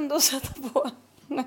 [0.00, 0.90] glömde att sätta på...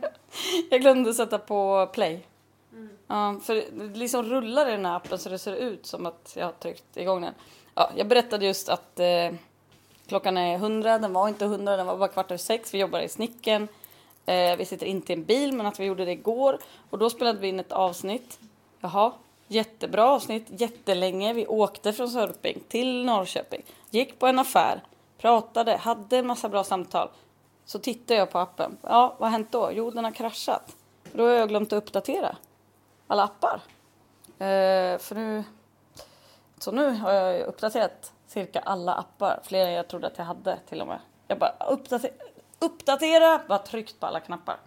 [0.69, 2.25] jag glömde att sätta på play.
[2.71, 2.89] Mm.
[3.07, 3.63] Ja, för
[3.95, 6.97] liksom rullar i den här appen så det ser ut som att jag har tryckt
[6.97, 7.33] igång den.
[7.75, 9.33] Ja, jag berättade just att eh,
[10.07, 12.73] klockan är 100, den var inte 100, den var bara kvart över sex.
[12.73, 13.67] Vi jobbar i snicken.
[14.25, 16.59] Eh, vi sitter inte i en bil, men att vi gjorde det igår.
[16.89, 18.39] Och då spelade vi in ett avsnitt.
[18.79, 19.11] Jaha,
[19.47, 21.33] jättebra avsnitt, jättelänge.
[21.33, 24.81] Vi åkte från Sörping till Norrköping, gick på en affär,
[25.17, 27.09] pratade, hade en massa bra samtal.
[27.65, 28.77] Så tittade jag på appen.
[28.81, 29.69] Ja, vad har hänt då?
[29.73, 30.75] Jo, den har kraschat.
[31.13, 32.35] Då har jag glömt att uppdatera
[33.07, 33.61] alla appar.
[34.39, 35.43] Eh, för nu...
[36.57, 39.39] Så nu har jag uppdaterat cirka alla appar.
[39.43, 40.99] Fler än jag trodde att jag hade till och med.
[41.27, 42.13] Jag bara uppdatera,
[42.59, 44.57] uppdatera bara tryckt på alla knappar.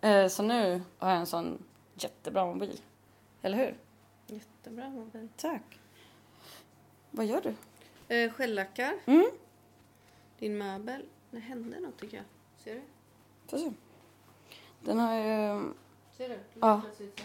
[0.00, 1.62] Eh, så nu har jag en sån
[1.94, 2.80] jättebra mobil.
[3.42, 3.76] Eller hur?
[4.26, 5.28] Jättebra mobil.
[5.36, 5.78] Tack.
[7.10, 7.54] Vad gör du?
[8.16, 8.92] Eh, Skällackar.
[9.06, 9.30] Mm.
[10.38, 11.02] Din möbel.
[11.34, 12.26] Det hände något tycker jag.
[12.64, 12.82] Ser du?
[13.46, 13.72] Får se.
[14.80, 15.62] Den har ju
[16.16, 16.38] Ser du?
[16.60, 16.80] Ja.
[16.84, 17.20] Plötsligt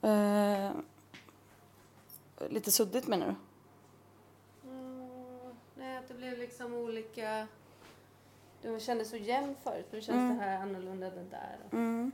[0.00, 0.66] så här.
[0.66, 0.72] eh,
[2.50, 3.34] lite suddigt menar du?
[4.70, 7.46] Mm, nej, att det blev liksom olika...
[8.62, 9.86] Det kändes så jämn förut.
[9.90, 10.38] Nu känns Mm.
[10.38, 11.58] det här annorlunda än där.
[11.72, 12.12] Mm.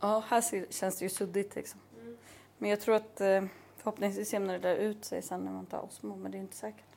[0.00, 1.80] Ja, här känns det ju suddigt liksom.
[2.00, 2.16] Mm.
[2.58, 3.44] Men jag tror att eh,
[3.76, 6.56] förhoppningsvis jämnar det där ut sig sen när man tar Osmo, men det är inte
[6.56, 6.95] säkert.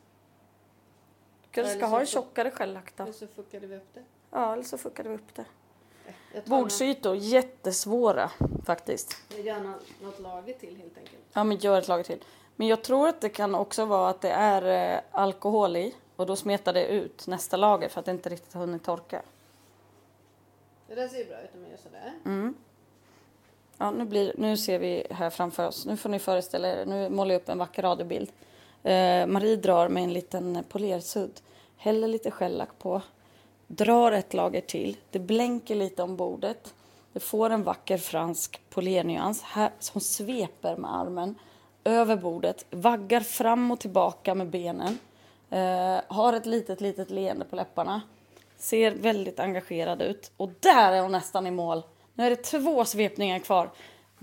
[1.52, 3.03] Kanske Eller ska ha en tjockare då?
[3.03, 4.03] Och så fuckade vi upp det.
[4.31, 5.45] Ja, eller så fuckade vi upp det.
[6.45, 8.31] Bordsytor, jättesvåra
[8.66, 9.17] faktiskt.
[9.30, 11.23] Jag gör något, något lager till helt enkelt.
[11.33, 12.23] Ja, men gör ett lager till.
[12.55, 16.25] Men jag tror att det kan också vara att det är eh, alkohol i och
[16.25, 19.22] då smetar det ut nästa lager för att det inte riktigt har hunnit torka.
[20.88, 22.14] Det där ser ju bra ut om man gör sådär.
[22.25, 22.55] Mm.
[23.77, 25.86] Ja, nu, blir, nu ser vi här framför oss.
[25.86, 26.86] Nu får ni föreställa er.
[26.86, 28.31] Nu målar jag upp en vacker radiobild.
[28.83, 31.39] Eh, Marie drar med en liten polersudd.
[31.77, 33.02] Häller lite skällack på.
[33.67, 34.97] Drar ett lager till.
[35.11, 36.73] Det blänker lite om bordet.
[37.13, 39.42] Det får en vacker fransk polernyans.
[39.42, 41.36] Här, hon sveper med armen
[41.83, 42.65] över bordet.
[42.70, 44.99] Vaggar fram och tillbaka med benen.
[45.49, 48.02] Eh, har ett litet, litet leende på läpparna.
[48.58, 50.32] Ser väldigt engagerad ut.
[50.37, 51.83] Och där är hon nästan i mål.
[52.14, 53.70] Nu är det två svepningar kvar.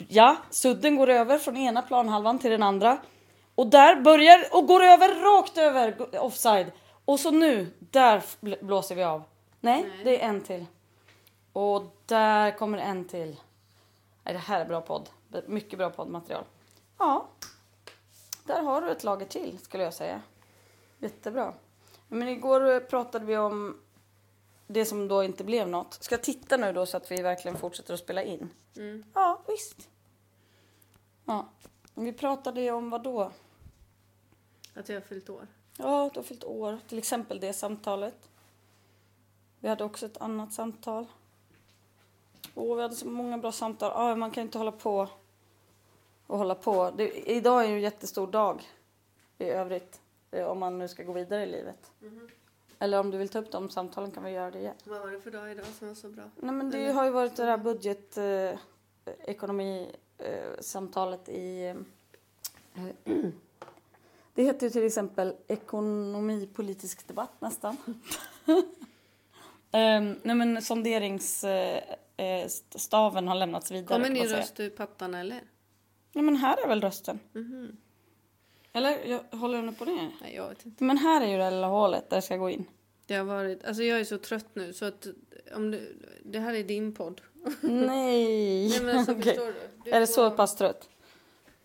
[0.09, 2.99] Ja, sudden går över från ena planhalvan till den andra.
[3.57, 6.73] Och där börjar och går över rakt över offside.
[7.05, 9.23] Och så nu, där bl- blåser vi av.
[9.61, 10.05] Nej, Nej.
[10.05, 10.67] det är en till.
[11.53, 13.37] Och där kommer en till.
[14.25, 15.09] Nej, det här är bra podd.
[15.47, 16.45] Mycket bra poddmaterial.
[16.99, 17.27] Ja,
[18.45, 20.23] där har du ett lager till skulle jag säga.
[20.99, 21.53] Jättebra.
[22.09, 23.81] Men igår pratade vi om
[24.67, 25.95] det som då inte blev något.
[26.03, 28.51] Ska jag titta nu då så att vi verkligen fortsätter att spela in?
[28.77, 29.05] Mm.
[29.15, 29.89] Ja, visst.
[31.25, 31.49] Ja.
[31.95, 33.31] Vi pratade ju om vad då?
[34.77, 35.47] Att jag har fyllt år.
[35.79, 36.79] Ja, du har fyllt år.
[36.89, 38.29] Till exempel det samtalet.
[39.61, 41.07] Vi hade också ett annat samtal.
[42.55, 43.93] Åh, vi hade så många bra samtal.
[43.95, 45.09] Ja, man kan inte hålla på
[46.27, 46.91] och hålla på.
[46.97, 48.63] Det, idag är ju en jättestor dag
[49.39, 50.01] i övrigt.
[50.31, 51.91] eh, Om man nu ska gå vidare i livet.
[52.79, 54.75] Eller om du vill ta upp de samtalen kan vi göra det igen.
[54.85, 56.25] Vad var det för dag idag som var så bra?
[56.37, 58.59] Nej, men det Eller- har ju varit det här budget eh,
[59.25, 61.67] ekonomi eh, samtalet i
[62.75, 62.85] eh,
[64.37, 67.77] Det heter ju till exempel ekonomipolitisk debatt nästan.
[68.47, 68.63] um,
[70.23, 71.83] nej men sonderingsstaven
[72.17, 73.87] eh, st- staven har lämnats vidare.
[74.03, 74.41] Kommer säga.
[74.41, 75.41] rösta ur pattan eller?
[76.13, 77.19] Nej men här är väl rösten?
[77.33, 77.77] Mhm.
[78.73, 80.11] Eller jag håller den upp och ner?
[80.21, 80.85] Nej, jag vet inte.
[80.85, 82.65] Men här är ju det lilla hålet där jag ska gå in.
[83.07, 85.07] Det har varit, alltså jag är så trött nu så att
[85.55, 87.21] om du, det här är din podd.
[87.61, 88.69] Nej!
[88.69, 89.23] Nej men alltså Okej.
[89.25, 89.55] förstår du?
[89.85, 90.89] du Är det får- så pass trött?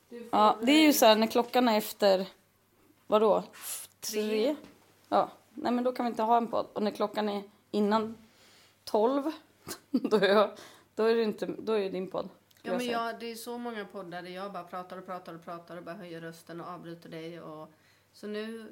[0.09, 2.25] får- Ja, det är ju så här när klockan är efter,
[3.11, 3.43] vadå?
[3.99, 4.21] Tre?
[4.23, 4.55] Tre.
[5.09, 6.67] Ja, nej men då kan vi inte ha en podd.
[6.73, 8.17] Och när klockan är innan
[8.83, 9.23] tolv,
[9.91, 10.49] då är, jag,
[10.95, 12.29] då är det inte, då är det din podd.
[12.63, 15.43] Ja men jag, det är så många poddar där jag bara pratar och pratar och
[15.45, 17.71] pratar och bara höjer rösten och avbryter dig och
[18.13, 18.71] så nu,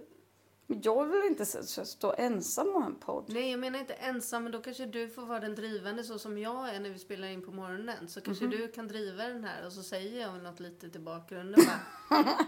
[0.68, 3.26] Men jag vill inte stå ensam och ha en podd.
[3.28, 6.38] nej jag menar inte ensam men då kanske du får vara den drivande så som
[6.38, 8.52] jag är när vi spelar in på morgonen så kanske Mhm.
[8.52, 11.66] du kan driva den här och så säger jag något litet i bakgrunden
[12.10, 12.26] bara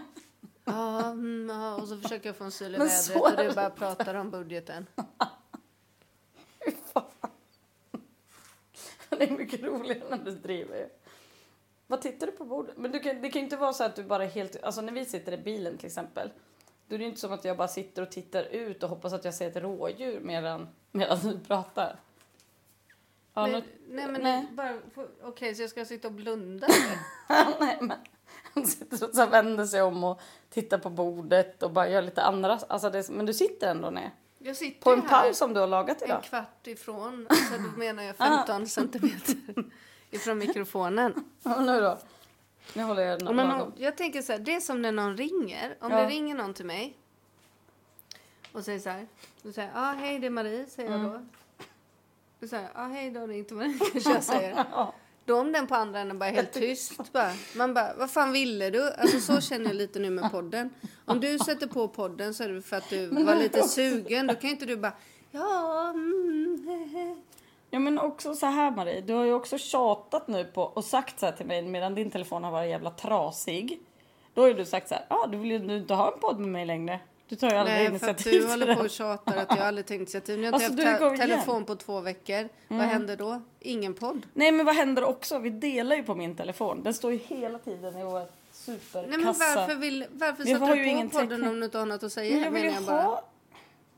[0.64, 3.28] Ja, mm, ja, och så försöker jag få en syl i Men vädret så och
[3.30, 3.54] är du det.
[3.54, 4.86] bara pratar om budgeten.
[6.64, 7.04] Fy fan.
[9.08, 10.88] Det är mycket roligare när du driver ju.
[11.86, 12.76] Vad tittar du på bordet?
[12.76, 14.62] Men du kan, det kan ju inte vara så att du bara helt...
[14.62, 16.30] Alltså när vi sitter i bilen till exempel.
[16.88, 19.12] Då är det ju inte som att jag bara sitter och tittar ut och hoppas
[19.12, 22.00] att jag ser ett rådjur medan, medan du pratar.
[23.34, 23.62] Ja, nej, nu,
[23.96, 24.46] nej men nej.
[24.52, 26.66] bara, få- okej så jag ska sitta och blunda
[27.60, 27.92] nej, men
[28.54, 30.20] han sitter och så vänder sig om och
[30.50, 32.58] tittar på bordet och bara gör lite andra...
[32.68, 34.10] Alltså det, men du sitter ändå ner.
[34.38, 36.22] Jag sitter På en pall som du har lagat en idag?
[36.22, 39.36] kvart ifrån, så då menar jag 15 centimeter
[40.10, 41.24] ifrån mikrofonen.
[41.42, 41.98] Ja, nu då?
[42.74, 45.76] Nu håller jag den om, jag tänker så här, det är som när någon ringer.
[45.80, 45.96] Om Ja.
[46.00, 46.96] det ringer någon till mig
[48.52, 49.06] och säger så här.
[49.42, 51.12] Då säger jag, ah, hej det är Marie, säger jag Mm.
[51.12, 51.20] då.
[52.40, 54.64] Då säger jag, ah, hej då ringt Marie, kanske jag säger.
[54.72, 54.94] Ja.
[55.24, 57.12] Då om den på andra änden bara är helt tyst.
[57.12, 58.90] Bara, man bara, vad fan ville du?
[58.92, 60.70] Alltså så känner jag lite nu med podden.
[61.04, 64.26] Om du sätter på podden så är det för att du var lite sugen.
[64.26, 64.92] Då kan inte du bara,
[65.30, 67.22] ja, mm.
[67.70, 71.20] Ja men också så här Marie, du har ju också tjatat nu på och sagt
[71.20, 73.80] så här till mig medan din telefon har varit jävla trasig.
[74.34, 76.20] Då har ju du sagt så här, ja ah, du vill ju inte ha en
[76.20, 77.00] podd med mig längre.
[77.32, 79.58] Du tar ju aldrig Nej, för att initiativ du håller på och tjatar att jag
[79.66, 80.38] aldrig tagit initiativ.
[80.38, 81.18] Nu har jag Alltså, inte haft te- igen.
[81.18, 82.48] telefon på två veckor.
[82.68, 83.42] Vad händer då?
[83.60, 84.26] Ingen podd.
[84.34, 85.38] Nej men vad händer också?
[85.38, 86.82] Vi delar ju på min telefon.
[86.82, 89.56] Den står ju hela tiden i vår Nej, men superkassa.
[89.60, 92.12] varför, vill, varför Vi sätter du på ingen podden om du inte har något att
[92.12, 92.34] säga?
[92.34, 93.02] men jag vill ju menar jag bara.
[93.02, 93.24] ha...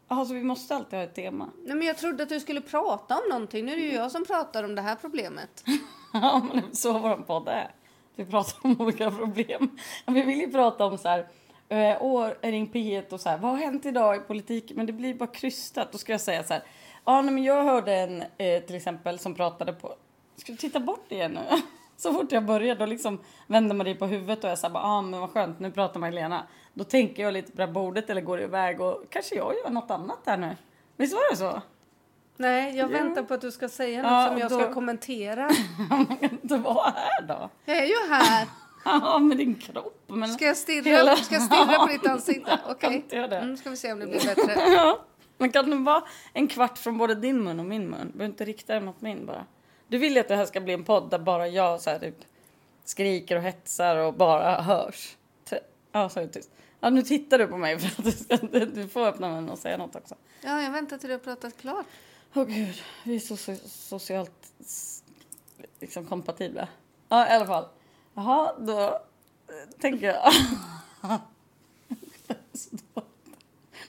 [0.08, 1.48] Jaha, så vi måste alltid ha ett tema?
[1.64, 3.64] Nej, men jag trodde att du skulle prata om någonting.
[3.64, 5.64] Nu är det ju jag som pratar om det här problemet.
[6.12, 7.70] Ja, men så vår podd är.
[8.16, 9.78] Vi pratar om olika problem.
[10.06, 11.26] Vi vill ju prata om så här,
[11.68, 14.76] eh, åh, ring P1 och så här, vad har hänt idag i politiken?
[14.76, 15.92] Men det blir bara krystat.
[15.92, 16.62] Då ska jag säga så här,
[17.04, 19.94] ja, nej, men jag hörde en eh, till exempel som pratade på,
[20.36, 21.40] ska du titta bort igen nu?
[21.96, 25.20] Så fort jag börjar då liksom vänder Marie på huvudet och jag säger ah, men
[25.20, 26.46] vad skönt, nu pratar Magdalena.
[26.74, 29.70] Då tänker jag lite på det här bordet eller går iväg och kanske jag gör
[29.70, 30.56] något annat här nu.
[30.96, 31.62] Visst var det så?
[32.36, 35.50] Nej, jag väntar på att du ska säga något Ja, som jag då- ska kommentera.
[35.90, 37.50] Man kan inte vara här då.
[37.64, 38.48] Jag är ju här.
[39.02, 40.02] Ja, med din kropp.
[40.06, 40.28] Men...
[40.28, 42.58] Ska jag stirra, Hela- ska jag stirra på ditt ansikte?
[42.68, 43.04] Okej.
[43.10, 43.16] Det.
[43.38, 44.52] Mm, ska vi se om det blir bättre.
[44.72, 45.04] Ja.
[45.38, 46.02] Men kan det vara
[46.32, 48.06] en kvart från både din mun och min mun?
[48.12, 49.44] Du behöver inte rikta den mot min bara.
[49.88, 51.98] Du vill ju att det här ska bli en podd där bara jag så här,
[51.98, 52.16] typ,
[52.84, 55.16] skriker och hetsar och bara hörs.
[55.92, 56.50] Ja, så är det tyst.
[56.80, 59.58] Ja, nu tittar du på mig för att du, ska, du får öppna munnen och
[59.58, 60.14] säga något också.
[60.40, 61.86] Ja, jag väntar till du har pratat klart.
[62.34, 63.36] Åh gud, vi är så,
[63.68, 64.52] socialt
[65.80, 66.68] liksom kompatibla.
[67.08, 67.64] Ja, i alla fall.
[68.14, 70.32] Jaha, då eh, tänker jag...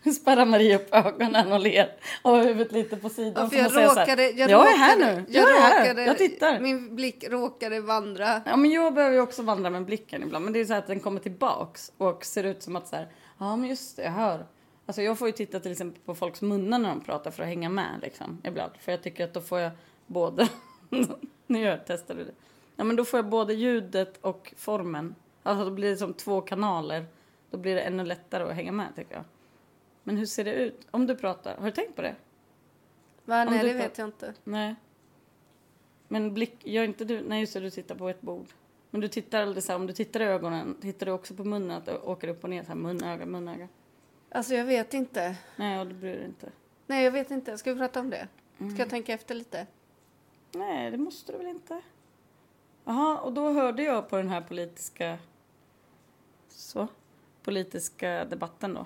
[0.04, 1.92] Nu spärrar Maria upp ögonen och ler
[2.22, 3.50] och huvudet lite på sidan.
[3.52, 5.26] Ja, jag råkade, jag, jag är här nu.
[5.30, 5.80] Jag, är här.
[5.80, 6.60] råkade- Jag tittar.
[6.60, 8.42] Min blick råkade vandra.
[8.46, 10.46] Ja, men jag behöver ju också vandra med blicken ibland.
[10.46, 12.96] Men det är så här att den kommer tillbaks och ser ut som att så
[12.96, 13.08] här,
[13.38, 14.46] ja men just det, jag hör.
[14.86, 17.50] Alltså jag får ju titta till exempel på folks munnar när de pratar för att
[17.50, 18.72] hänga med liksom ibland.
[18.82, 19.72] För jag tycker att då får jag
[20.08, 20.48] både,
[21.48, 22.32] nu gör jag, testar du det.
[22.76, 25.16] Ja men då får jag både ljudet och formen.
[25.44, 27.06] Alltså då blir det som två kanaler.
[27.50, 29.24] Då blir det ännu lättare att hänga med tycker jag.
[30.04, 31.58] Men hur ser det ut om du pratar?
[31.58, 32.16] Har du tänkt på det?
[33.26, 34.34] Va, Om nej, du det vet jag inte.
[34.44, 34.76] Nej.
[36.08, 38.48] Men blick, gör inte du, nej just det, du tittar på ett bord.
[38.90, 41.44] Men du tittar aldrig så här, om du tittar i ögonen, tittar du också på
[41.44, 43.68] munnen att det åker upp och ner så här, mun, öga, mun, öga?
[44.30, 45.36] Alltså, jag vet inte.
[45.56, 46.52] Nej, och det bryr dig inte.
[46.88, 47.58] Nej, jag vet inte.
[47.58, 48.28] Ska vi prata om det?
[48.56, 48.76] Ska Mm.
[48.78, 49.68] jag tänka efter lite?
[50.52, 51.82] Nej, det måste du väl inte?
[52.86, 55.18] Jaha, och då hörde jag på den här politiska,
[56.50, 56.88] så,
[57.44, 58.86] politiska debatten då.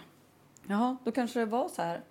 [0.67, 2.01] Jaha, då kanske det var så här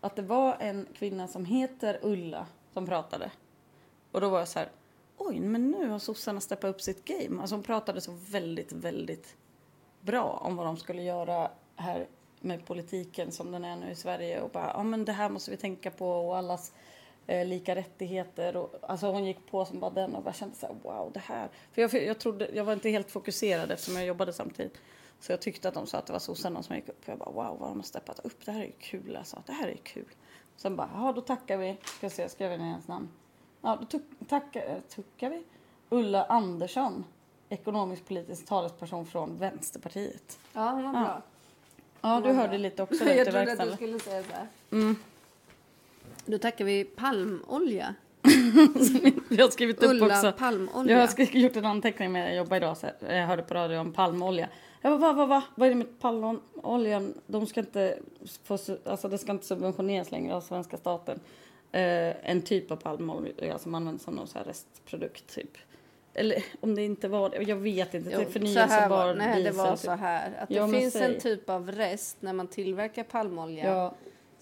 [0.00, 3.30] att det var en kvinna som heter Ulla som pratade.
[4.12, 4.68] Och då var jag så här,
[5.16, 7.40] oj, men nu har sossarna steppat upp sitt game.
[7.40, 9.36] Alltså hon pratade så väldigt, väldigt
[10.00, 12.06] bra om vad de skulle göra här
[12.40, 15.50] med politiken som den är nu i Sverige och bara, ja men det här måste
[15.50, 16.72] vi tänka på och allas
[17.26, 20.66] eh, lika rättigheter och alltså hon gick på som bara den och bara kände så
[20.66, 21.48] här, wow det här.
[21.72, 24.78] För jag, jag trodde, jag var inte helt fokuserad eftersom jag jobbade samtidigt.
[25.20, 27.02] Så jag tyckte att de sa att det var sossarna som gick upp.
[27.06, 28.44] Jag bara wow vad de har steppat upp.
[28.44, 29.42] Det här är ju kul alltså.
[29.46, 30.08] Det här är kul.
[30.56, 31.76] Sen bara, ja då tackar vi.
[31.84, 33.08] Ska se, skrev jag ner hennes namn.
[33.60, 35.42] Ja då tackar, eh, tuckar vi.
[35.88, 37.04] Ulla Andersson.
[37.48, 40.38] Ekonomisk politisk talesperson från Vänsterpartiet.
[40.52, 41.22] Ja, hon var bra.
[42.00, 42.58] Ja, du hörde bra.
[42.58, 44.48] lite också jag trodde att du skulle säga så här.
[44.70, 44.96] Mm.
[46.26, 47.94] Då tackar vi palmolja.
[49.30, 50.32] Jag har skrivit upp Ulla också.
[50.38, 50.92] palmolja.
[50.94, 52.76] Jag har skri- gjort en anteckning med jag jobbade idag.
[52.76, 54.48] Så jag hörde på radio om palmolja.
[54.82, 55.42] Jag bara, va, va, va?
[55.54, 57.14] Vad är det med palmoljan?
[57.26, 57.98] De ska inte
[58.44, 61.20] få, alltså det ska inte subventioneras längre av svenska staten.
[61.72, 65.50] Eh, en typ av palmolja som används som någon så här restprodukt typ.
[66.14, 68.10] Eller om det inte var det, jag vet inte.
[68.12, 69.80] Jo, det är så här förnyelsebar var, nej, det diesel, var typ.
[69.80, 70.32] så här.
[70.40, 71.14] Att det Ja, finns säg.
[71.14, 73.94] en typ av rest när man tillverkar palmolja Ja,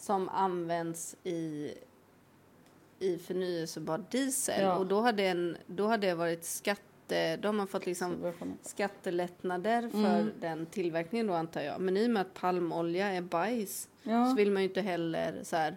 [0.03, 1.75] som används i,
[2.99, 4.63] i förnyelsebar diesel.
[4.63, 4.77] Ja.
[4.77, 7.37] Och då har, det en, då har det varit skatte...
[7.37, 8.33] Då har man fått liksom
[8.63, 10.31] skattelättnader för Mm.
[10.41, 11.81] den tillverkningen då antar jag.
[11.81, 14.35] Men i och med att palmolja är bajs så ja.
[14.37, 15.77] vill man ju inte heller så här...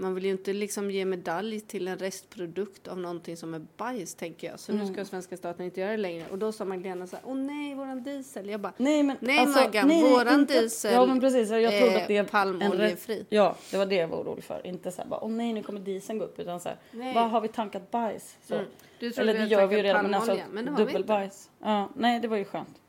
[0.00, 4.14] man vill ju inte liksom ge medalj till en restprodukt av någonting som är bajs
[4.14, 4.60] tänker jag.
[4.60, 4.86] Så Mm.
[4.86, 6.24] nu ska svenska staten inte göra det längre.
[6.30, 8.48] Och då sa Magdalena så här, åh nej våran diesel.
[8.48, 11.78] Jag bara, Nej men Nej, alltså, Maggan, nej, våran inte- diesel Ja men precis, jag
[11.78, 13.26] trodde är att det är palmoljefri.
[13.28, 14.66] Ja, det var det jag var orolig för.
[14.66, 16.38] Inte så här bara, åh nej nu kommer dieseln gå upp.
[16.40, 17.14] Utan så här, Nej.
[17.14, 18.36] vad har vi tankat bajs?
[18.42, 18.54] Så.
[18.54, 18.66] Mm.
[18.98, 20.38] Du Eller det gör vi ju redan men alltså
[20.76, 21.50] dubbelbajs.
[21.62, 22.80] Ja, nej det var ju skönt.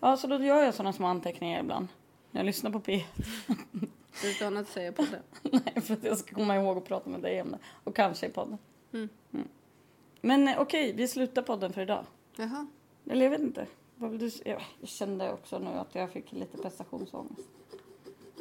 [0.00, 1.88] Ja så då gör jag sådana små anteckningar ibland.
[2.38, 3.04] Jag lyssnar på P.
[4.22, 5.22] Du har annat att säga på det.
[5.64, 7.58] Nej, för att jag ska komma ihåg att prata med dig om det.
[7.84, 8.58] Och kanske i podden.
[8.92, 9.08] Mm.
[9.32, 9.48] Mm.
[10.20, 12.04] Men eh, okej, vi slutar podden för idag.
[12.36, 12.66] Jaha.
[13.10, 13.66] Eller jag vet inte.
[13.96, 17.48] Vad vill du jag kände också nu att jag fick lite prestationsångest.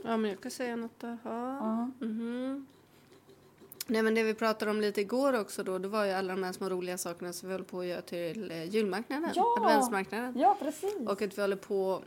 [0.04, 1.08] Ja men jag kan säga något då.
[1.08, 1.58] Ja.
[1.58, 2.06] Ja.
[2.06, 2.68] Mhm.
[3.88, 6.44] Nej men det vi pratade om lite igår också då, det var ju alla de
[6.44, 9.56] här små roliga sakerna som vi håller på att göra till eh, julmarknaden, Ja!
[9.60, 10.40] adventsmarknaden.
[10.40, 11.08] Ja, precis.
[11.08, 12.02] Och att vi håller på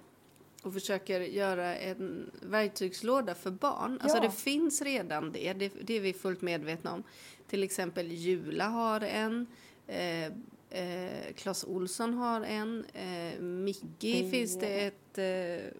[0.63, 3.99] och försöker göra en verktygslåda för barn.
[4.01, 4.23] Alltså Ja.
[4.23, 7.03] det finns redan det, det, det är vi fullt medvetna om.
[7.49, 9.47] Till exempel Jula har en,
[9.87, 10.25] eh,
[10.71, 15.73] eh, Clas Olsson har en, eh, Mickey Det- finns det ett eh,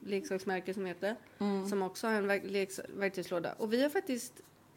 [0.00, 1.16] leksaksmärke som heter.
[1.38, 1.68] Mm.
[1.68, 2.26] Som också har en
[2.94, 3.52] verktygslåda.
[3.52, 4.32] Och vi har faktiskt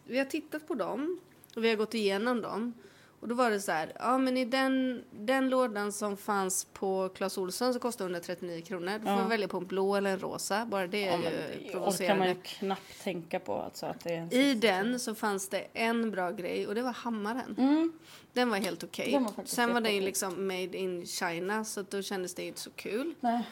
[0.06, 1.20] vi har tittat på dem
[1.56, 2.74] och vi har gått igenom dem.
[3.22, 7.10] Och då var det så här, ja men i den, den lådan som fanns på
[7.10, 8.92] Clas Ohlson så kostar 139 kronor.
[9.00, 9.24] Då får Ja.
[9.24, 10.66] vi välja på en blå eller en rosa.
[10.66, 12.36] Bara det är Ja, ju det orkar man ju provocerande.
[12.44, 13.54] knappt tänka på.
[13.54, 16.94] Alltså, att det är I den så fanns det en bra grej och det var
[16.94, 17.56] hammaren.
[17.58, 17.92] Mm.
[18.34, 19.12] Den var helt okej.
[19.14, 22.60] Var faktiskt Sen var den ju liksom made in China så då kändes det inte
[22.60, 23.14] så kul.
[23.20, 23.44] Nej.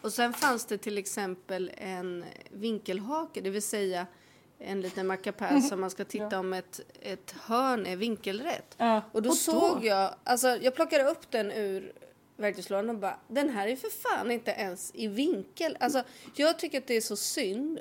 [0.00, 4.06] Och sen fanns det till exempel en vinkelhake, det vill säga
[4.58, 8.74] en liten mackapär som man ska titta om ett, ett hörn är vinkelrätt.
[8.76, 9.02] Ja.
[9.12, 11.92] Och då såg jag, alltså jag plockade upp den ur
[12.36, 15.76] verktygslådan och bara, den här är för fan inte ens i vinkel.
[15.80, 16.02] Alltså
[16.34, 17.80] jag tycker att det är så synd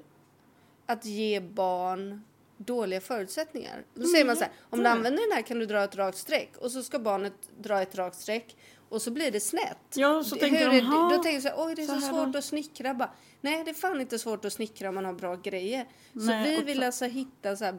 [0.86, 2.24] att ge barn
[2.57, 3.86] dåliga förutsättningar.
[3.93, 6.17] Då säger man så här, om du använder den här kan du dra ett rakt
[6.17, 8.55] streck och så ska barnet dra ett rakt streck
[8.89, 9.77] och så blir det snett.
[9.96, 11.82] Ja, så tänker hur de, är det- "Ha, Då tänker jag så här, oj det
[11.82, 12.94] är så så, svårt då." att snickra.
[12.94, 15.86] Bara, Nej, det är fan inte svårt att snickra om man har bra grejer.
[16.13, 17.77] Så Nej, vi och vill så- alltså hitta så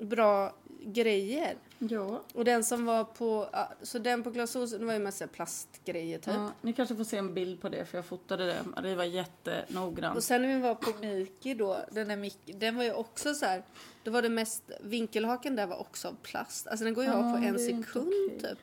[0.00, 1.54] bra grejer.
[1.78, 2.22] Ja.
[2.34, 3.48] Och den som var på,
[3.82, 6.34] så den på Clas var ju massa plastgrejer typ.
[6.34, 8.56] Ja, ni kanske får se en bild på det för jag fotade det.
[8.76, 10.16] Marie var jättenogrann.
[10.16, 13.34] Och sen när vi var på Miki då, den där Miki, den var ju också
[13.34, 13.62] så här,
[14.04, 16.66] då var det mest, vinkelhaken där var också av plast.
[16.66, 18.38] Alltså den går ju Ja, av på en sekund okej.
[18.40, 18.58] typ.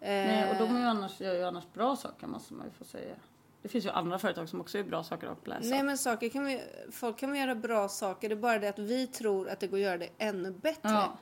[0.00, 2.72] Nej, och de Eh, är ju annars, gör ju annars bra saker måste man ju
[2.72, 3.14] få säga.
[3.62, 5.68] Det finns ju andra företag som också gör bra saker att läsa.
[5.70, 8.78] Nej men saker kan vi, folk kan göra bra saker, det är bara det att
[8.78, 10.80] vi tror att det går att göra det ännu bättre.
[10.90, 11.18] ja.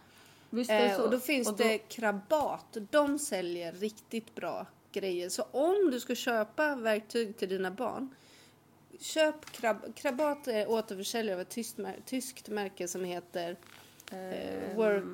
[0.50, 2.76] Visst Eh, och då finns Och då- det Krabat.
[2.90, 5.28] De säljer riktigt bra grejer.
[5.28, 8.14] Så om du ska köpa verktyg till dina barn.
[9.00, 13.56] Köp Krab Krabat är återförsäljare av ett tyskt, mär- tyskt märke som heter
[14.12, 15.04] eh, Work,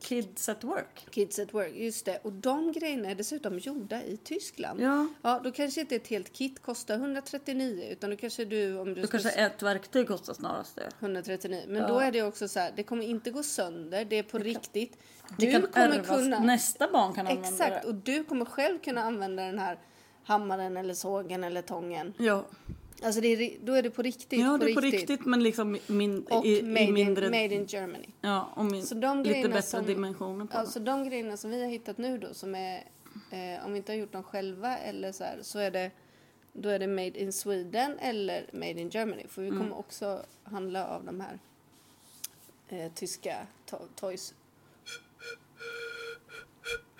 [0.00, 1.06] Kids at work.
[1.10, 1.72] Kids at Work.
[1.74, 2.18] Just det.
[2.22, 4.80] Och de grejerna är dessutom gjorda i Tyskland.
[4.80, 5.06] Ja.
[5.22, 9.00] Ja, då kanske inte ett helt kit kostar 139 utan då kanske du om du
[9.02, 10.88] Då kanske ett verktyg kostar snarast det.
[11.00, 11.62] 139.
[11.68, 11.88] Men Ja.
[11.88, 14.98] då är det också så här, det kommer inte gå sönder, det är på riktigt.
[15.38, 16.06] Det Du kan kommer ärvas.
[16.08, 16.38] kunna...
[16.40, 17.88] Nästa barn kan använda Exakt, det.
[17.88, 19.78] och du kommer själv kunna använda den här
[20.24, 22.12] hammaren eller sågen eller tången.
[22.18, 22.44] Ja.
[23.04, 24.40] Alltså det är, då är det på riktigt.
[24.40, 27.24] ja, det är på riktigt men liksom min, Och i, made, i mindre...
[27.24, 28.06] in, made in Germany.
[28.20, 31.62] Ja, och min, Så de lite bättre som- dimensioner på Alltså de grejerna som vi
[31.62, 32.76] har hittat nu då som är,
[33.30, 35.90] eh, om vi inte har gjort dem själva eller så här, så är det
[36.52, 39.22] då är det made in Sweden eller made in Germany.
[39.28, 39.60] För vi Mm.
[39.60, 41.38] kommer också handla av de här
[42.68, 44.34] eh, tyska to- toys.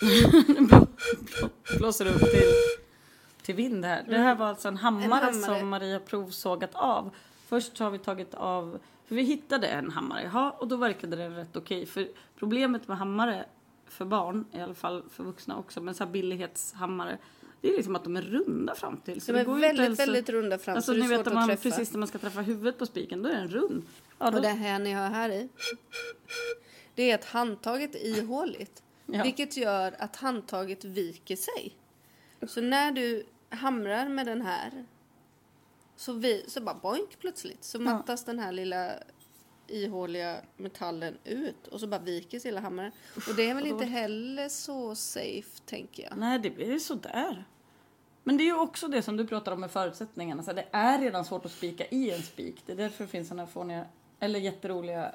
[1.79, 2.53] blåser upp till,
[3.45, 4.05] till vind här.
[4.09, 5.33] Det här var alltså en hammare, hammare.
[5.59, 7.11] som Maria provsågat av.
[7.47, 11.37] Först har vi tagit av, för vi hittade en hammare, jaha, och då verkade den
[11.37, 11.87] rätt okej.
[11.87, 12.09] För
[12.39, 13.45] problemet med hammare
[13.87, 17.19] för barn, i alla fall för vuxna också, men så här billighetshammare,
[17.61, 19.21] det är liksom att de är runda fram till.
[19.21, 21.49] Så De är väldigt, ens väldigt runda fram Alltså så ni vet att att man,
[21.49, 21.63] träffa.
[21.63, 23.83] precis när man ska träffa huvudet på spiken, då är den rund.
[24.19, 25.49] Ja, då, Och det här ni har här i,
[26.95, 28.83] det är att handtaget är ihåligt.
[29.07, 29.23] Ja.
[29.23, 31.77] Vilket gör att handtaget viker sig.
[32.47, 33.25] Så när du
[33.55, 34.85] hamrar med den här
[35.97, 38.93] så, vi, så bara boink plötsligt så mattas den här lilla
[39.67, 42.93] ihåliga metallen ut och så bara viker hela hammaren.
[43.29, 46.17] Och det är väl inte heller så safe tänker jag.
[46.17, 47.45] Nej, det blir sådär.
[48.23, 50.43] Men det är ju också det som du pratar om med förutsättningarna.
[50.43, 52.63] Så det är redan svårt att spika i en spik.
[52.67, 53.87] Det är därför det finns sådana fåniga,
[54.21, 55.15] eller jätteroliga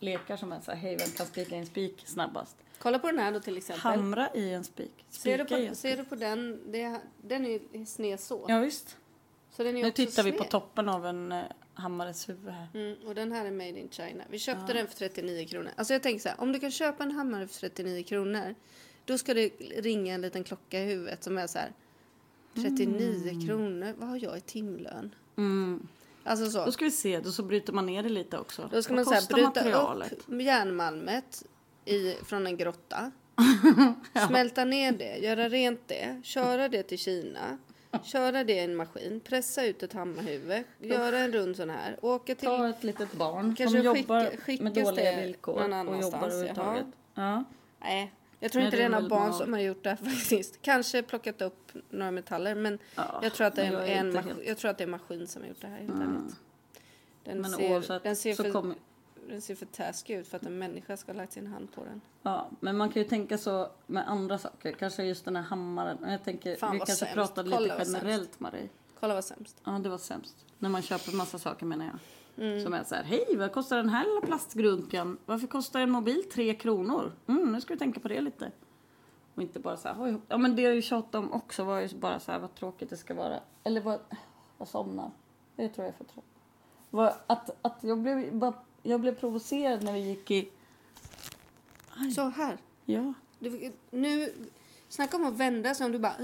[0.00, 2.56] lekar som är så här, hej vem kan spika i en spik snabbast?
[2.82, 3.80] Kolla på den här då till exempel.
[3.80, 5.04] Hamra i en spik.
[5.08, 5.96] Ser du, på, ser spik.
[5.96, 6.60] du på den?
[6.72, 8.46] Det, den är ju sned så.
[8.48, 8.96] Ja visst.
[9.50, 10.50] så den är Nu också tittar vi på sned.
[10.50, 11.42] toppen av en, eh,
[11.74, 12.68] hammares huvud här.
[12.74, 14.24] Mm, och den här är made in China.
[14.30, 15.70] Vi köpte den för 39 kronor.
[15.76, 18.54] Alltså jag tänker så här, om du kan köpa en hammare för 39 kronor,
[19.04, 21.72] då ska det ringa en liten klocka i huvudet som är så här
[22.54, 25.14] 39 kronor, vad har jag i timlön?
[25.36, 25.88] Mm.
[26.24, 26.64] Alltså så.
[26.64, 28.68] Då ska vi se, då så bryter man ner det lite också.
[28.72, 30.12] Då ska Vad man så här, bryta materialet?
[30.12, 31.44] upp järnmalmet
[31.84, 33.10] i, från en grotta.
[34.28, 37.58] Smälta ner det, göra rent det, köra det till Kina.
[38.04, 42.34] Köra det i en maskin, pressa ut ett hammarhuvud, göra en rund sån här, åka
[42.34, 42.48] till...
[42.48, 45.54] Ta ett litet barn Kanske som skicka- jobbar skickas med dåliga villkor
[45.88, 46.86] och jobbar överhuvudtaget.
[47.14, 47.44] Ja.
[47.80, 50.62] Nej, jag tror inte det är några barn som har gjort det här faktiskt.
[50.62, 54.16] Kanske plockat upp några metaller, men Ja, jag, tror att det är jag är en,
[54.16, 55.78] helt- jag tror att det är en maskin som har gjort det här.
[55.78, 56.16] Helt Mm.
[56.16, 56.34] ärligt.
[57.24, 58.76] Den, Men ser, oavsett den, ser så för, kommer...
[59.28, 61.84] den ser för taskig ut för att en människa ska ha lagt sin hand på
[61.84, 62.00] den.
[62.22, 64.72] Ja, men man kan ju tänka så med andra saker.
[64.72, 65.98] Kanske just den här hammaren.
[66.10, 67.32] Jag tänker, Fan, vi kanske sämst.
[67.34, 67.92] Kolla lite sämst.
[67.92, 68.68] generellt Marie.
[69.00, 69.60] Kolla vad sämst.
[69.64, 70.46] Ja, det var sämst.
[70.58, 71.98] När man köper massa saker menar jag.
[72.46, 72.64] Mm.
[72.64, 75.18] Som är så här, hej vad kostar den här lilla plastgrunkan?
[75.26, 77.12] Varför kostar en mobil tre kronor?
[77.26, 78.50] Mm, nu ska vi tänka på det lite.
[79.34, 81.80] Och inte bara så här, "Oj, ja men det jag ju tjatade om också var
[81.80, 83.40] ju bara så här vad tråkigt det ska vara.
[83.64, 84.00] Eller vad,
[84.58, 85.10] jag somnar.
[85.56, 87.16] Det tror jag är för tråkigt.
[87.26, 90.48] Att, att jag blev bara, jag blev provocerad när vi gick i,
[92.14, 92.56] Så här.
[92.84, 93.14] ja.
[93.38, 94.32] Du, nu,
[94.88, 96.14] snacka om att vända sig om du bara...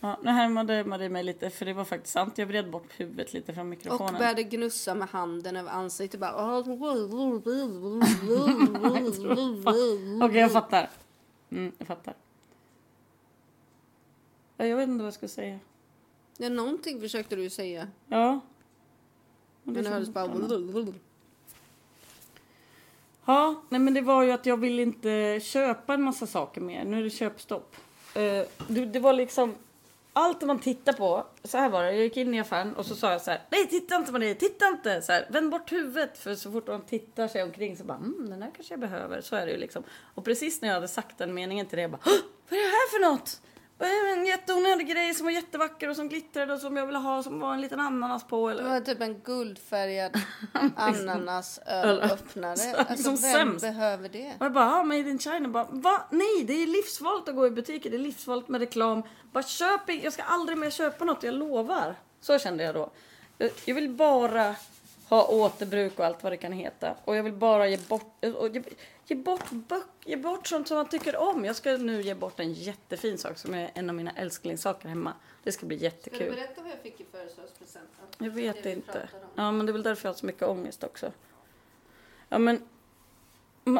[0.00, 2.38] Ja, nu härmade Marie mig lite för det var faktiskt sant.
[2.38, 4.14] Jag vred bort huvudet lite från Och mikrofonen.
[4.14, 6.20] började gnussa med handen över ansiktet.
[6.20, 6.58] Bara...
[10.24, 10.90] Okej, jag fattar.
[11.50, 12.14] Mm, jag fattar.
[14.56, 15.58] Ja, jag vet inte vad jag ska säga.
[16.36, 17.88] Ja, någonting försökte du säga.
[18.08, 18.40] Ja.
[19.64, 20.26] Men det hördes bara...
[23.26, 26.84] Ja, nej men det var ju att jag vill inte köpa en massa saker mer.
[26.84, 27.76] Nu är det köpstopp.
[28.14, 29.54] Eh, det, det var liksom
[30.12, 31.26] allt man tittar på.
[31.44, 31.92] Så här var det.
[31.92, 33.40] Jag gick in i affären och så sa jag så här.
[33.50, 34.34] Nej, titta inte det.
[34.34, 35.02] Titta inte.
[35.02, 36.18] Så här, vänd bort huvudet.
[36.18, 39.20] För så fort de tittar sig omkring så bara, mm, den här kanske jag behöver.
[39.20, 39.82] Så är det ju liksom.
[40.14, 42.10] Och precis när jag hade sagt den meningen till det, jag bara, "Hå!
[42.48, 43.40] vad är det här för något?
[43.78, 47.40] En jätteonödig grej som var jättevacker och som glittrade och som jag ville ha som
[47.40, 48.62] var en liten ananas på eller?
[48.62, 50.20] Det var typ en guldfärgad
[50.76, 52.54] ananasölöppnare.
[52.88, 53.60] Alltså, Som vem sämst.
[53.64, 54.32] behöver det?
[54.38, 55.48] Och jag bara, ah, made in China.
[55.48, 56.04] Bara, Va?
[56.10, 57.90] Nej, det är livsfarligt att gå i butiker.
[57.90, 59.02] Det är livsfarligt med reklam.
[59.32, 61.94] Bara köp Jag ska aldrig mer köpa något, jag lovar.
[62.20, 62.90] Så kände jag då.
[63.38, 64.54] Jag, jag vill bara
[65.08, 66.94] ha återbruk och allt vad det kan heta.
[67.04, 68.62] Och jag vill bara ge bort, och ge,
[69.06, 71.44] ge bort böcker, ge bort sånt som man tycker om.
[71.44, 75.12] Jag ska nu ge bort en jättefin sak som är en av mina älsklingssaker hemma.
[75.42, 76.34] Det ska bli jättekul.
[76.34, 77.88] berätta vad jag fick i födelsedagspresent?
[78.18, 79.08] Jag vet inte.
[79.34, 81.12] Ja, men det är väl därför jag har så mycket ångest också.
[82.28, 82.68] Ja, men...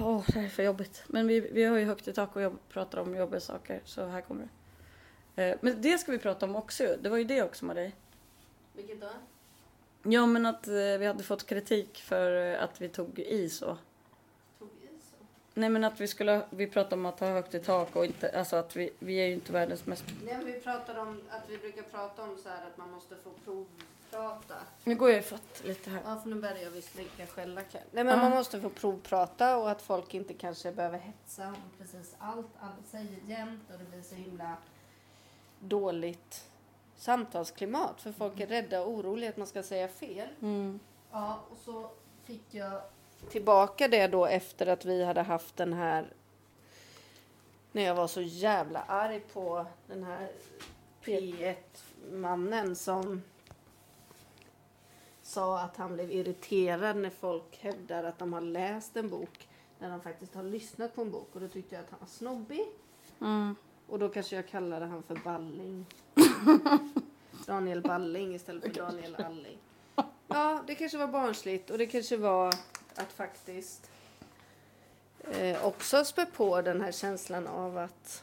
[0.00, 1.02] Åh, det här är för jobbigt.
[1.06, 4.06] Men vi, vi har ju högt i tak och jobb, pratar om jobbiga saker, så
[4.06, 4.48] här kommer
[5.34, 5.50] det.
[5.50, 6.96] Eh, Men det ska vi prata om också.
[7.02, 7.94] Det var ju det också med dig.
[8.72, 9.10] Vilket då?
[10.02, 13.78] Ja, men att eh, vi hade fått kritik för eh, att vi tog i så.
[15.58, 16.42] Nej, men att vi skulle...
[16.50, 18.38] Vi pratade om att ha högt i tak och inte...
[18.38, 20.04] Alltså att vi, vi är ju inte världens mest...
[20.24, 23.16] Nej, men vi pratar om att vi brukar prata om så här att man måste
[23.16, 24.54] få provprata.
[24.84, 26.00] Nu går jag ifatt lite här.
[26.04, 27.62] Ja, för nu börjar jag visst lika skälla.
[27.72, 28.16] Nej, men Ja.
[28.16, 32.76] man måste få provprata och att folk inte kanske behöver hetsa om precis allt alla
[32.90, 34.56] säger jämt och det blir så himla
[35.60, 36.48] dåligt
[36.96, 40.28] samtalsklimat för folk är rädda och oroliga att man ska säga fel.
[40.40, 40.80] Mm.
[41.12, 41.90] Ja, och så
[42.24, 42.80] fick jag
[43.30, 46.12] tillbaka det då efter att vi hade haft den här
[47.72, 50.28] när jag var så jävla arg på den här
[51.04, 53.22] P1-mannen som
[55.22, 59.90] sa att han blev irriterad när folk hävdar att de har läst en bok när
[59.90, 62.66] de faktiskt har lyssnat på en bok och då tyckte jag att han var snobbig
[63.20, 63.56] Mm.
[63.86, 65.86] och då kanske jag kallade han för Balling.
[67.46, 69.58] Daniel Balling istället för Daniel Alling.
[70.28, 72.54] Ja, det kanske var barnsligt och det kanske var
[72.98, 73.90] att faktiskt
[75.30, 78.22] eh, också spä på den här känslan av att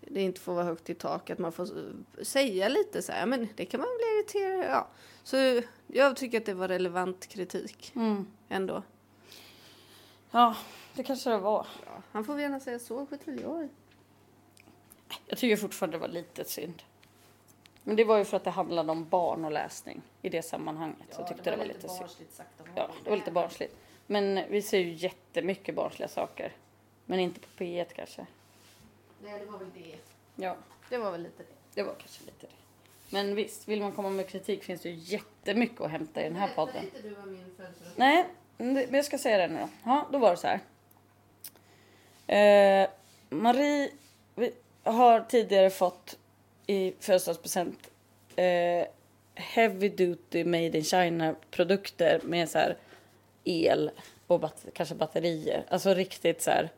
[0.00, 1.68] det inte får vara högt i tak, att man får
[2.22, 4.88] säga lite så här, men det kan man bli irriterad ja.
[5.24, 8.26] Så jag tycker att det var relevant kritik Mm.
[8.48, 8.82] ändå.
[10.30, 10.56] Ja,
[10.94, 11.66] det kanske det var.
[11.86, 13.68] Ja, han får gärna säga så, skit väl.
[15.26, 16.82] Jag tycker fortfarande det var lite synd.
[17.88, 20.98] Men det var ju för att det handlade om barn och läsning i det sammanhanget.
[21.10, 21.98] så jag tyckte det var, lite synd.
[22.00, 23.76] barnsligt sagt av Ja, det var lite barnsligt.
[24.06, 26.52] Men vi ser ju jättemycket barnsliga saker.
[27.04, 28.26] Men inte på P1 kanske.
[29.22, 29.96] Nej, det var väl det.
[30.44, 30.56] Ja,
[30.88, 31.48] Det var väl lite det.
[31.74, 32.52] det var kanske lite det.
[33.10, 36.36] Men visst, vill man komma med kritik finns det ju jättemycket att hämta i den
[36.36, 36.84] här podden.
[36.84, 39.68] inte du vad min födelsedag Nej, men det- men jag ska säga det nu då.
[39.84, 40.60] Ja, då var det så här.
[42.26, 42.88] Eh,
[43.30, 43.90] Marie
[44.34, 46.18] vi har tidigare fått
[46.66, 47.78] i födelsedagspresent
[48.36, 48.86] eh,
[49.34, 52.76] heavy duty made in China produkter med så här
[53.44, 53.90] el
[54.26, 55.64] och bat- kanske batterier.
[55.68, 56.70] Alltså riktigt så här.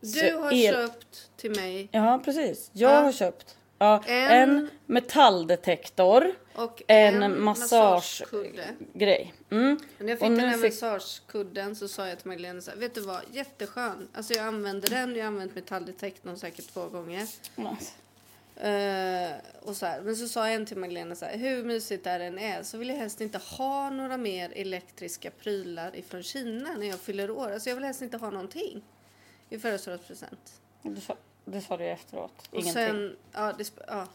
[0.00, 2.70] Du har el- köpt till mig Ja, precis.
[2.72, 3.00] Jag Ja.
[3.00, 9.34] har köpt ja, En- en, metalldetektor, och en, en massagegrej.
[9.50, 9.78] Mm.
[9.98, 12.94] När jag fick den här fick- massagekudden så sa jag till Magdalena så här, vet
[12.94, 14.08] du vad, jätteskön.
[14.14, 17.26] Alltså jag använder den, jag har använt metalldetektorn säkert två gånger.
[18.56, 19.30] Eh,
[19.62, 20.00] och så här.
[20.00, 22.88] Men så sa en till Magdalena så här, hur mysigt det än är så vill
[22.88, 27.52] jag helst inte ha några mer elektriska prylar ifrån Kina när jag fyller år.
[27.52, 28.82] Alltså jag vill helst inte ha någonting
[29.48, 30.60] i födelsedagspresent.
[30.82, 32.48] Det, sa, det sa du efteråt.
[32.50, 32.72] Och Ingenting.
[32.72, 34.06] sen, ja, det, ja.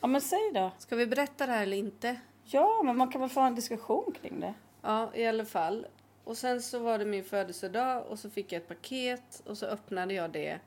[0.00, 0.70] Ja, men säg då.
[0.78, 2.16] Ska vi berätta det här eller inte?
[2.44, 4.54] Ja, men man kan väl få en diskussion kring det.
[4.82, 5.86] Ja, i alla fall.
[6.24, 9.66] Och sen så var det min födelsedag och så fick jag ett paket och så
[9.66, 10.58] öppnade jag det.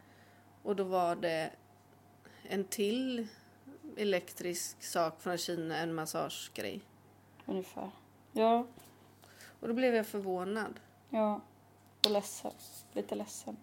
[0.63, 1.49] Och då var det
[2.49, 3.27] en till
[3.97, 6.81] elektrisk sak från Kina, en massagegrej.
[7.45, 7.89] Ungefär.
[8.31, 8.65] Ja,
[9.59, 10.79] Och då blev jag förvånad.
[11.09, 11.41] ja.
[12.05, 12.51] Och ledsen.
[12.93, 13.57] Lite ledsen.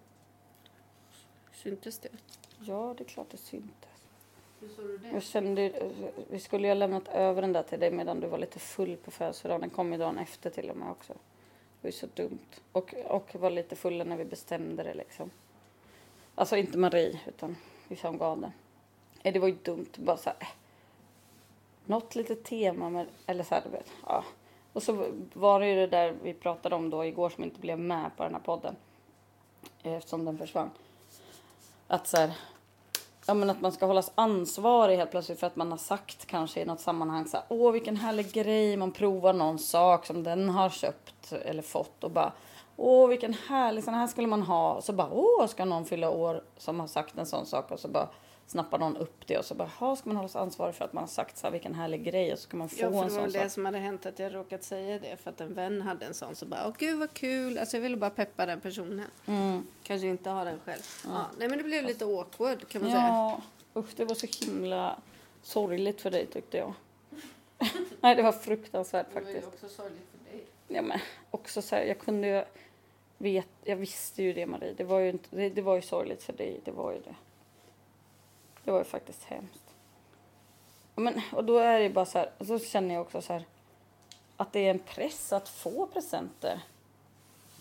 [1.52, 2.08] Syntes det?
[2.60, 3.88] Ja, det är klart det syntes.
[4.60, 5.08] Hur såg du det?
[5.08, 5.90] Jag kände
[6.30, 8.96] vi skulle ju ha lämnat över den där till dig medan du var lite full
[8.96, 9.60] på födelsedagen.
[9.60, 11.12] Den kom ju dagen efter till och med också.
[11.12, 11.18] Det
[11.82, 12.38] var ju så dumt.
[12.72, 15.30] Och, och var lite fulla när vi bestämde det liksom.
[16.34, 17.56] Alltså inte Marie, utan
[17.88, 18.52] vi som gav den.
[19.22, 19.90] Eh, det var ju dumt.
[19.96, 20.36] Bara så här.
[20.40, 20.48] Eh.
[21.84, 23.92] Något litet tema med, eller så här, du vet.
[24.06, 24.24] Ja.
[24.72, 27.78] Och så var det ju det där vi pratade om då igår som inte blev
[27.78, 28.76] med på den här podden.
[29.82, 30.70] Eh, eftersom den försvann.
[31.86, 32.32] Att så här,
[33.28, 36.60] Ja men att man ska hållas ansvarig helt plötsligt för att man har sagt kanske
[36.60, 40.48] i något sammanhang så här, åh vilken härlig grej, man provar någon sak som den
[40.48, 42.32] har köpt eller fått och bara
[42.76, 46.10] åh vilken härlig, sån här skulle man ha och så bara åh ska någon fylla
[46.10, 48.08] år som har sagt en sån sak och så bara
[48.48, 51.02] snappar någon upp det och så bara "Jaha, ska man hållas ansvarig för att man
[51.02, 52.92] har sagt så här vilken härlig grej och så ska man få Ja, för en
[52.92, 53.42] det var sån väl sak.
[53.42, 56.14] det som hade hänt att jag råkat säga det för att en vän hade en
[56.14, 57.58] sån så bara åh gud vad kul.
[57.58, 59.04] Alltså jag ville bara peppa den personen.
[59.26, 59.66] Mm.
[59.82, 60.82] Kanske inte ha den själv.
[61.04, 61.26] Ja.
[61.38, 63.02] Nej men det blev lite awkward kan man säga.
[63.08, 63.40] Ja,
[63.80, 64.98] usch det var så himla
[65.42, 66.72] sorgligt för dig tyckte jag.
[68.00, 69.46] Nej det var fruktansvärt faktiskt.
[69.46, 70.44] också sorgligt för dig.
[70.68, 70.98] Ja, men
[71.30, 72.44] också så här, jag kunde ju
[73.18, 74.74] vet, jag visste ju det Marie.
[74.76, 76.60] Det var ju, inte, det, det var ju sorgligt för dig.
[76.64, 77.14] Det var ju det.
[78.68, 79.74] Det var ju faktiskt hemskt.
[80.94, 83.44] Men, och då är det bara så här, så känner jag också så här
[84.36, 86.60] att det är en press att få presenter.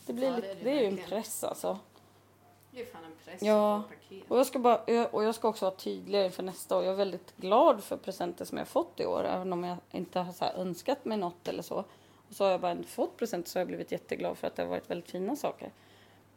[0.06, 1.80] Det, blir Ja, det är det det är ju en press alltså.
[2.72, 3.78] Det är fan en press Ja.
[3.78, 4.32] att få paket.
[4.32, 6.84] Och jag ska, bara, och jag ska också vara tydligare inför nästa år.
[6.84, 9.24] Jag är väldigt glad för presenter som jag har fått i år.
[9.26, 11.84] Även om jag inte har så önskat mig något eller så.
[12.30, 14.62] Och så har jag bara fått presenter så har jag blivit jätteglad för att det
[14.62, 15.72] har varit väldigt fina saker.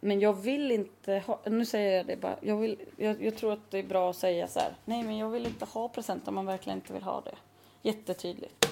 [0.01, 3.53] Men jag vill inte ha, nu säger jag det bara, jag, vill, jag, jag tror
[3.53, 4.75] att det är bra att säga så här.
[4.85, 7.35] Nej men jag vill inte ha presenter om man verkligen inte vill ha det.
[7.83, 8.67] Jättetydligt.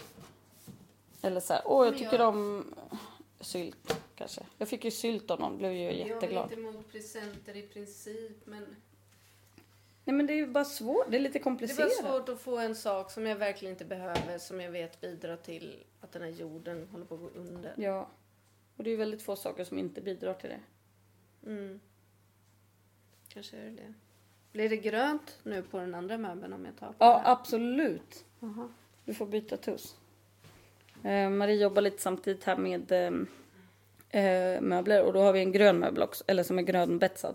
[1.22, 2.74] Eller så här, åh jag tycker jag- om
[3.40, 4.40] sylt kanske.
[4.58, 6.22] Jag fick ju sylt av någon, blev ju jätteglad.
[6.22, 8.76] Jag är inte emot presenter i princip men
[10.04, 11.90] Nej men det är ju bara svårt, det är lite det komplicerat.
[12.04, 15.36] var svårt att få en sak som jag verkligen inte behöver som jag vet bidrar
[15.36, 17.74] till att den här jorden håller på att gå under.
[17.76, 18.08] Ja.
[18.76, 20.60] Och det är ju väldigt få saker som inte bidrar till det.
[21.46, 21.80] Mm.
[23.28, 23.94] Kanske är det det.
[24.52, 27.26] Blir det grönt nu på den andra möbeln om jag tar på Ja, den?
[27.26, 28.24] absolut.
[28.40, 28.68] Jaha.
[29.04, 29.96] Du får byta tuss.
[31.04, 35.52] Eh, Marie jobbar lite samtidigt här med eh, eh, möbler och då har vi en
[35.52, 37.34] grön möbel också, eller som är grönbetsad.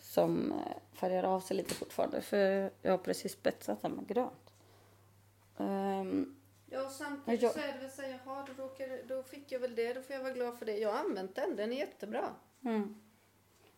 [0.00, 0.58] Som eh,
[0.98, 4.52] färgar av sig lite fortfarande för jag har precis betsat den med grönt.
[5.58, 6.34] Ehm,
[6.70, 9.52] Ja, och samtidigt Jag- så är det väl så här, jaha, då, råkade, då fick
[9.52, 10.78] jag väl det, då får jag vara glad för det.
[10.78, 12.24] Jag har använt den, den är jättebra.
[12.64, 12.94] mm.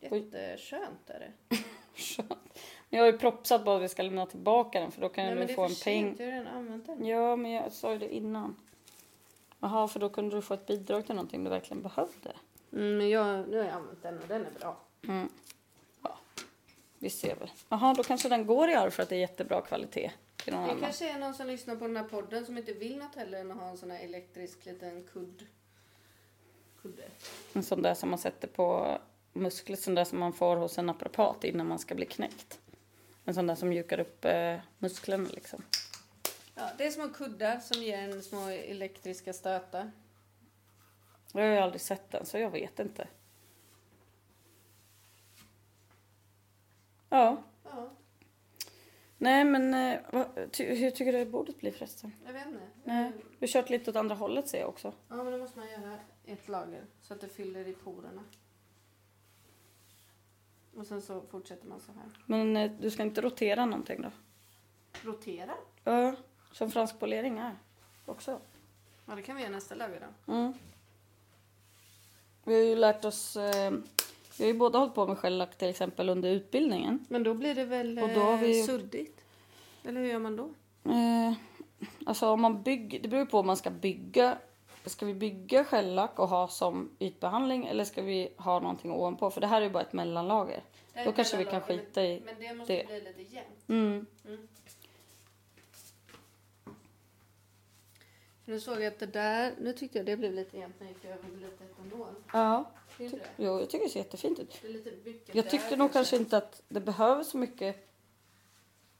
[0.00, 1.56] Jätteskönt är det.
[1.94, 2.58] Skönt.
[2.88, 5.46] Jag har ju propsat på att vi ska lämna tillbaka den för då kan Nej,
[5.46, 6.16] du få en peng.
[6.18, 7.06] jag har redan använt den.
[7.06, 8.56] Ja, men jag sa ju det innan.
[9.60, 12.32] Jaha, för då kunde du få ett bidrag till någonting du verkligen behövde.
[12.72, 14.76] Mm, men jag, nu har jag använt den och den är bra.
[15.08, 15.28] Mm.
[16.02, 16.18] Ja,
[16.98, 17.50] vi ser väl.
[17.68, 20.12] Jaha, då kanske den går i arv för att det är jättebra kvalitet
[20.44, 20.82] till någon Det annan.
[20.82, 23.50] kanske är någon som lyssnar på den här podden som inte vill något heller än
[23.50, 25.46] att ha en sån här elektrisk liten kudd.
[26.82, 27.02] Kudde.
[27.52, 28.98] En sån där som man sätter på
[29.32, 32.60] muskler, sån där som man får hos en naprapat innan man ska bli knäckt.
[33.24, 35.62] En sån där som mjukar upp eh, musklerna liksom.
[36.54, 39.90] Ja, det är små kuddar som ger en små elektriska stötar.
[41.32, 43.08] Jag har ju aldrig sett den så jag vet inte.
[47.08, 47.90] Ja, Ja,
[49.18, 52.12] nej men eh, vad, ty, hur tycker du att bordet blir förresten?
[52.26, 52.60] jag vet inte.
[52.84, 54.94] Nej, du har kört lite åt andra hållet ser jag också.
[55.08, 58.24] Ja, men då måste man göra ett lager så att det fyller i porerna.
[60.80, 62.10] Och sen så fortsätter man så här.
[62.26, 64.10] Men eh, du ska inte rotera någonting då?
[65.02, 65.52] Rotera.
[65.84, 66.14] Ja,
[66.52, 67.56] Som fransk polering är
[68.06, 68.40] också.
[69.06, 70.32] Ja, det kan vi göra nästa lager då.
[70.32, 70.52] Mm.
[72.44, 73.36] Vi har ju lärt oss...
[73.36, 73.72] Eh,
[74.38, 77.06] vi har ju båda hållit på med shellack till exempel under utbildningen.
[77.08, 79.24] Men då blir det väl Och då har vi eh, suddigt?
[79.84, 80.50] Eller hur gör man då?
[80.90, 81.32] Eh,
[82.06, 83.00] alltså om man bygger...
[83.00, 84.38] Det beror ju på om man ska bygga...
[84.84, 89.30] Ska vi bygga shellack och ha som ytbehandling eller ska vi ha någonting ovanpå?
[89.30, 90.62] För det här är ju bara ett mellanlager.
[91.04, 92.86] Då kanske vi kan skita i Men det måste det.
[92.86, 93.68] bli lite jämnt.
[93.68, 94.06] Mm.
[98.44, 100.94] Nu såg jag att det där, nu tyckte jag det blev lite jämnt när jag
[100.94, 102.14] gick över med lite etanol.
[102.32, 102.70] Ja.
[102.98, 103.20] Det?
[103.36, 104.60] Jo, jag tycker det ser jättefint ut.
[105.32, 107.88] Jag där tyckte nog kanske inte att det behöver så mycket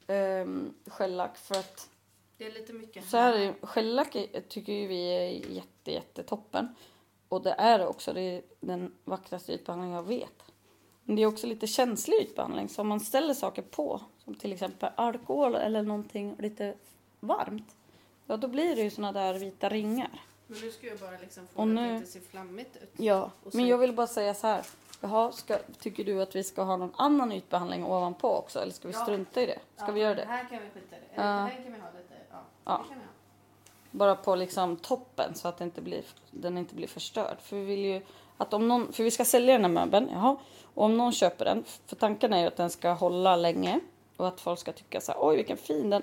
[0.07, 1.91] um, shellack för att
[2.41, 4.17] Det är lite mycket så här är shellack
[4.49, 6.75] tycker ju vi är jätte, jätte toppen.
[7.29, 8.13] Och det är också.
[8.13, 10.43] Det är den vackraste ytbehandlingen jag vet.
[11.05, 12.69] Men det är också lite känslig ytbehandling.
[12.69, 16.75] Så om man ställer saker på, som till exempel alkohol eller någonting lite
[17.21, 17.77] varmt.
[18.27, 20.21] Ja, då blir det ju såna där vita ringar.
[20.47, 22.91] Men nu ska jag bara liksom få Och det nu- att inte se flammigt ut.
[22.97, 24.65] Ja, men jag vill bara säga så här.
[25.01, 28.61] Jaha, ska, tycker du att vi ska ha någon annan ytbehandling ovanpå också?
[28.61, 29.01] Eller ska vi Ja.
[29.03, 29.59] strunta i det?
[29.77, 30.99] Ska Ja, vi göra Det här kan vi skita i.
[31.15, 31.39] Eller Ja.
[31.55, 32.37] Den kan vi ha lite, ja.
[32.65, 32.73] Ja.
[32.73, 33.11] Det kan vi ha.
[33.91, 37.37] Bara på liksom toppen så att det inte blir, den inte blir förstörd.
[37.41, 38.03] För vi vill ju
[38.37, 40.37] att om någon, för vi ska sälja den här möbeln, jaha.
[40.75, 43.81] Och om någon köper den, för tanken är ju att den ska hålla länge.
[44.17, 46.03] Och att folk ska tycka så här, oj vilken fin, den,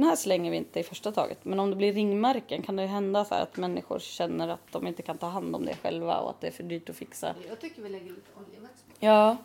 [0.00, 1.44] den här slänger vi inte i första taget.
[1.44, 5.02] Men om det blir ringmärken kan det hända så att människor känner att de inte
[5.02, 7.34] kan ta hand om det själva och att det är för dyrt att fixa.
[7.48, 8.92] Jag tycker vi lägger lite oljevax på.
[9.00, 9.36] Ja.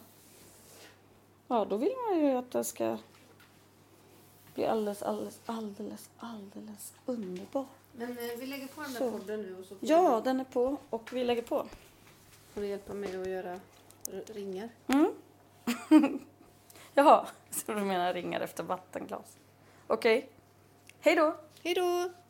[1.48, 2.98] Ja, då vill man ju att det ska
[4.56, 7.66] bli alldeles, alldeles, alldeles, alldeles underbar.
[7.92, 9.12] Men eh, vi lägger på den där Så.
[9.12, 11.66] podden nu och så Ja, du, den är på och vi lägger på.
[12.54, 13.60] får du hjälpa mig att göra
[14.28, 14.70] ringar.
[14.88, 15.14] Mm.
[16.94, 19.38] Jaha, så du menar ringar efter vattenglas.
[19.88, 20.30] Okej.
[21.04, 21.36] Hej då!
[21.64, 22.21] Hej då!